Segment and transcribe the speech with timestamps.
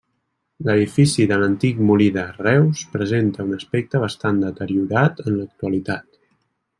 [0.67, 6.11] L'edifici de l'antic molí de Reus presenta un aspecte bastant deteriorat en l'actualitat.